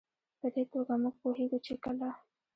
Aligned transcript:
په 0.39 0.47
دې 0.55 0.63
توګه 0.73 0.93
موږ 1.03 1.15
پوهېږو 1.21 1.57
چې 1.65 1.73
کله 1.83 2.09